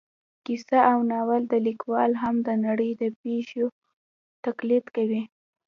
[0.45, 3.65] کیسه او ناول لیکوال هم د نړۍ د پېښو
[4.45, 5.21] تقلید کوي